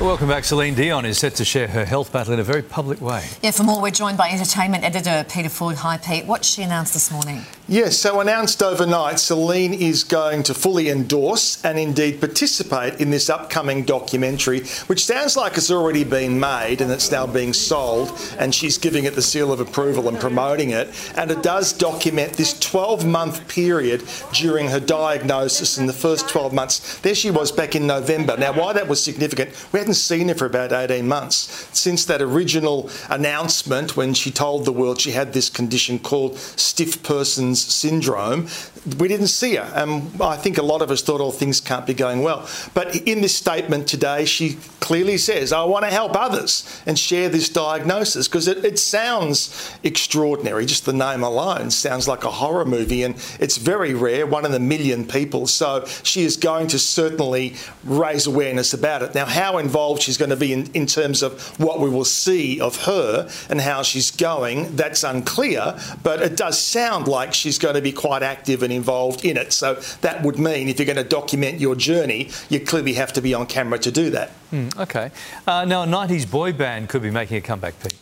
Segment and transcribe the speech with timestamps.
[0.00, 0.44] Welcome back.
[0.44, 3.22] Celine Dion is set to share her health battle in a very public way.
[3.42, 5.76] Yeah, for more, we're joined by entertainment editor Peter Ford.
[5.76, 6.24] Hi, Pete.
[6.24, 7.42] What's she announced this morning?
[7.68, 13.30] Yes, so announced overnight, Celine is going to fully endorse and indeed participate in this
[13.30, 18.54] upcoming documentary, which sounds like it's already been made and it's now being sold, and
[18.54, 20.88] she's giving it the seal of approval and promoting it.
[21.16, 26.52] And it does document this 12 month period during her diagnosis in the first 12
[26.52, 26.98] months.
[27.00, 28.36] There she was back in November.
[28.36, 32.22] Now, why that was significant, we hadn't seen her for about 18 months since that
[32.22, 38.46] original announcement when she told the world she had this condition called stiff person's syndrome.
[38.98, 39.68] We didn't see her.
[39.74, 42.48] and I think a lot of us thought, all things can't be going well.
[42.72, 47.28] But in this statement today, she clearly says, I want to help others and share
[47.28, 50.66] this diagnosis because it, it sounds extraordinary.
[50.66, 54.52] Just the name alone sounds like a horror movie, and it's very rare, one in
[54.54, 55.46] a million people.
[55.46, 59.14] So she is going to certainly raise awareness about it.
[59.14, 62.60] Now, how involved she's going to be in, in terms of what we will see
[62.60, 67.74] of her and how she's going, that's unclear, but it does sound like she's going
[67.74, 69.52] to be quite active and involved in it.
[69.52, 73.20] So that would mean if you're going to document your journey, you clearly have to
[73.20, 74.30] be on camera to do that.
[74.52, 75.10] Mm, okay.
[75.46, 77.96] Uh, now, a 90s boy band could be making a comeback, Pete.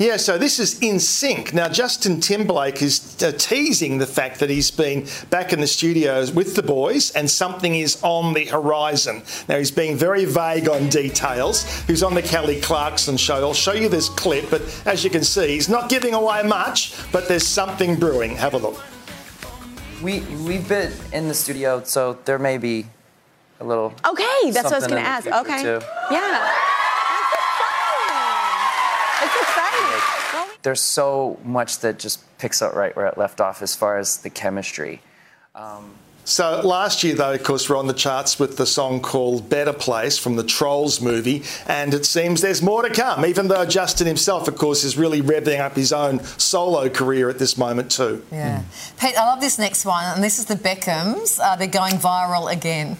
[0.00, 1.52] Yeah, so this is NSYNC.
[1.52, 6.32] Now, Justin Timberlake is uh, teasing the fact that he's been back in the studios
[6.32, 9.22] with the boys and something is on the horizon.
[9.46, 11.70] Now, he's being very vague on details.
[11.82, 13.34] He's on the Kelly Clarkson show.
[13.46, 16.94] I'll show you this clip, but as you can see, he's not giving away much,
[17.12, 18.36] but there's something brewing.
[18.36, 18.82] Have a look.
[20.02, 22.86] We, we've been in the studio, so there may be
[23.60, 23.92] a little.
[24.06, 25.26] Okay, that's what I was going to ask.
[25.26, 25.62] Okay.
[25.62, 25.80] Too.
[26.10, 26.52] Yeah.
[29.22, 30.56] It's exciting.
[30.62, 34.18] There's so much that just picks up right where it left off as far as
[34.18, 35.00] the chemistry.
[35.54, 35.92] Um,
[36.24, 39.72] so last year, though, of course, we're on the charts with the song called Better
[39.72, 44.06] Place from the Trolls movie, and it seems there's more to come, even though Justin
[44.06, 48.24] himself, of course, is really revving up his own solo career at this moment, too.
[48.30, 48.60] Yeah.
[48.60, 49.00] Mm.
[49.00, 51.40] Pete, I love this next one, and this is the Beckhams.
[51.42, 52.96] Uh, they're going viral again.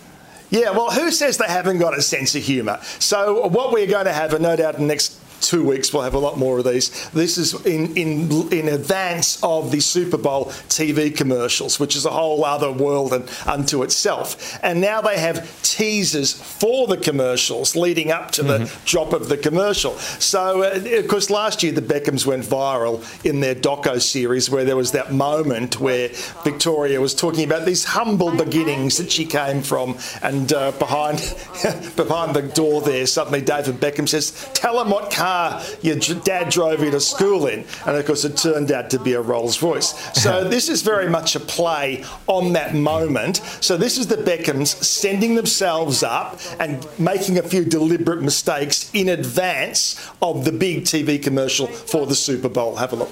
[0.50, 2.81] Yeah, well, who says they haven't got a sense of humour?
[2.99, 5.19] So, what we're going to have, and no doubt in the next
[5.50, 7.11] two weeks we'll have a lot more of these.
[7.11, 12.11] This is in, in, in advance of the Super Bowl TV commercials, which is a
[12.11, 14.56] whole other world and, unto itself.
[14.62, 18.65] And now they have teasers for the commercials leading up to mm-hmm.
[18.65, 19.94] the drop of the commercial.
[20.21, 24.65] So, uh, of course, last year the Beckhams went viral in their doco series where
[24.65, 26.11] there was that moment where
[26.44, 31.19] Victoria was talking about these humble beginnings that she came from, and uh, behind
[31.97, 36.50] behind the door there, suddenly David Beckham says, "Tell them what car." Car your dad
[36.50, 37.64] drove you to school in.
[37.86, 39.94] And of course, it turned out to be a Rolls Royce.
[40.20, 43.38] So this is very much a play on that moment.
[43.60, 49.08] So this is the Beckhams sending themselves up and making a few deliberate mistakes in
[49.08, 52.76] advance of the big TV commercial for the Super Bowl.
[52.76, 53.10] Have a look.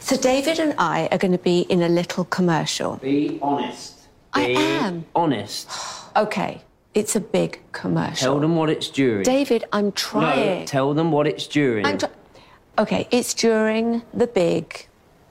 [0.00, 2.96] So David and I are going to be in a little commercial.
[2.96, 4.00] Be honest.
[4.34, 5.06] Be I am.
[5.14, 5.68] Honest.
[6.16, 6.60] okay.
[6.94, 8.24] It's a big commercial.
[8.34, 9.24] Tell them what it's during.
[9.24, 10.60] David, I'm trying.
[10.60, 11.84] No, tell them what it's during.
[11.84, 11.98] I'm
[12.78, 14.86] okay, it's during the big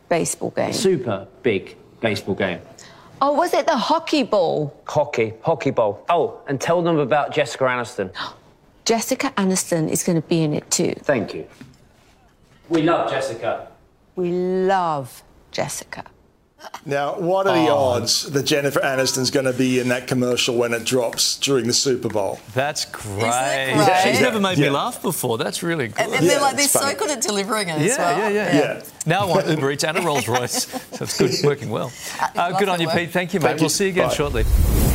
[0.10, 0.74] baseball game.
[0.74, 2.60] Super big baseball game.
[3.22, 4.78] Oh, was it the hockey ball?
[4.86, 6.04] Hockey, hockey ball.
[6.10, 8.12] Oh, and tell them about Jessica Aniston.
[8.86, 10.94] Jessica Aniston is going to be in it too.
[11.00, 11.48] Thank you.
[12.68, 13.70] We love Jessica.
[14.18, 16.04] We love Jessica.
[16.86, 17.78] Now, what are the oh.
[17.78, 21.74] odds that Jennifer Aniston's going to be in that commercial when it drops during the
[21.74, 22.40] Super Bowl?
[22.54, 23.74] That's great.
[23.74, 24.02] great?
[24.04, 24.66] She's never made yeah.
[24.66, 25.38] me laugh before.
[25.38, 26.00] That's really good.
[26.00, 28.18] And, and they're like they're so good at delivering it yeah, as well.
[28.18, 28.62] Yeah, yeah, yeah.
[28.62, 28.84] yeah.
[29.06, 31.92] Now I want Uber Eats and a Rolls Royce, so it's good, working well.
[32.36, 33.12] Uh, good on you, Pete.
[33.12, 33.48] Thank you, mate.
[33.48, 34.16] Thank we'll see you again Bye.
[34.16, 34.93] shortly.